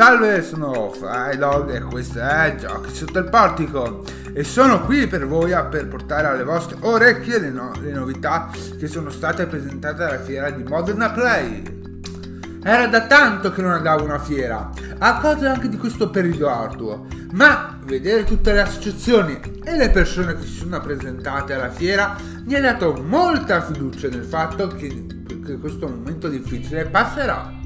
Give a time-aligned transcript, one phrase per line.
[0.00, 4.02] Salve, sono Flydog e questo è Giochi sotto il portico
[4.32, 8.86] e sono qui per voi per portare alle vostre orecchie le, no- le novità che
[8.86, 12.60] sono state presentate alla fiera di Modern Play.
[12.64, 16.48] Era da tanto che non andavo a una fiera, a causa anche di questo periodo
[16.48, 22.16] arduo, ma vedere tutte le associazioni e le persone che si sono presentate alla fiera
[22.46, 25.04] mi ha dato molta fiducia nel fatto che,
[25.44, 27.59] che questo momento difficile passerà.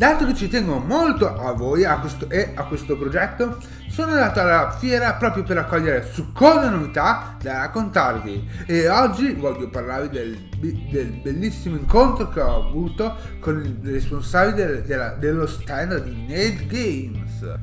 [0.00, 3.58] Dato che ci tengo molto a voi a questo, e a questo progetto,
[3.90, 10.08] sono andato alla fiera proprio per raccogliere succose novità da raccontarvi e oggi voglio parlarvi
[10.08, 10.48] del,
[10.90, 17.58] del bellissimo incontro che ho avuto con il responsabile del, dello stand di Nate Games.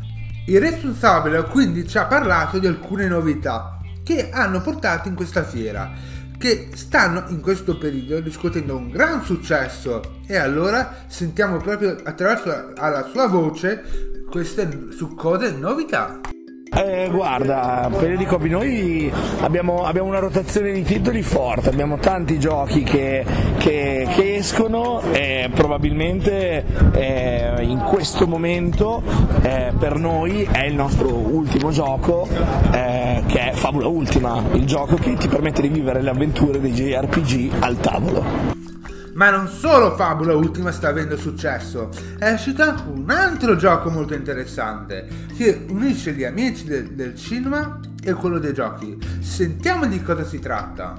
[0.45, 5.91] Il responsabile quindi ci ha parlato di alcune novità che hanno portato in questa fiera
[6.37, 13.07] che stanno in questo periodo riscuotendo un gran successo e allora sentiamo proprio attraverso la
[13.11, 16.19] sua voce queste succose novità.
[16.77, 19.11] Eh, guarda, periodico noi
[19.41, 23.25] abbiamo, abbiamo, una rotazione di titoli forte, abbiamo tanti giochi che,
[23.57, 29.01] che, che escono e probabilmente eh, in questo momento
[29.41, 32.27] eh, per noi è il nostro ultimo gioco
[32.71, 36.73] eh, che è Fabula Ultima, il gioco che ti permette di vivere le avventure dei
[36.73, 38.76] JRPG al tavolo.
[39.17, 44.13] Ma non solo Fabula Ultima sta avendo successo, è uscito anche un altro gioco molto
[44.13, 48.95] interessante che unisce gli amici del, del cinema e quello dei giochi.
[49.27, 50.95] Sentiamo di cosa si tratta.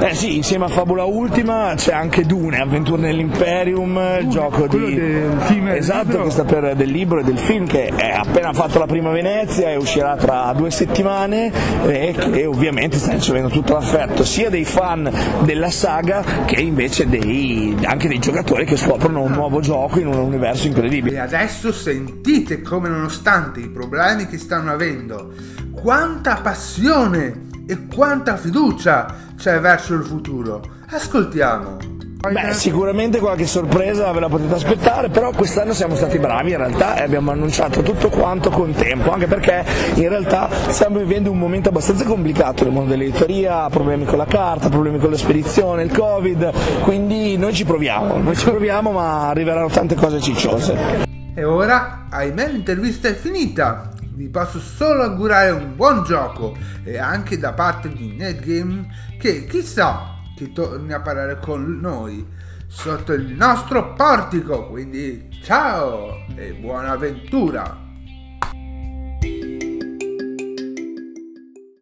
[0.00, 4.94] Eh sì, insieme a Fabula Ultima c'è anche Dune, Avventure nell'Imperium, il gioco di...
[4.94, 8.78] Del film esatto, che sta per del libro e del film che è appena fatto
[8.78, 11.50] la prima Venezia e uscirà tra due settimane
[11.86, 15.10] e che ovviamente sta ricevendo tutto l'affetto sia dei fan
[15.42, 20.18] della saga che invece dei, anche dei giocatori che scoprono un nuovo gioco in un
[20.18, 21.16] universo incredibile.
[21.16, 25.32] E adesso sentite come nonostante i problemi che stanno avendo
[25.72, 30.60] quanta passione e quanta fiducia c'è verso il futuro.
[30.88, 31.98] Ascoltiamo.
[32.20, 36.96] Beh, sicuramente qualche sorpresa ve la potete aspettare, però quest'anno siamo stati bravi in realtà
[36.96, 39.64] e abbiamo annunciato tutto quanto con tempo, anche perché
[39.94, 44.68] in realtà stiamo vivendo un momento abbastanza complicato nel mondo dell'editoria, problemi con la carta,
[44.68, 49.68] problemi con la spedizione, il Covid, quindi noi ci proviamo, noi ci proviamo ma arriveranno
[49.68, 51.08] tante cose cicciose.
[51.32, 53.89] E ora, ahimè, l'intervista è finita
[54.20, 56.54] vi posso solo augurare un buon gioco
[56.84, 62.26] e anche da parte di NetGame che chissà che torni a parlare con noi
[62.66, 64.66] sotto il nostro portico.
[64.66, 67.89] Quindi ciao e buona avventura!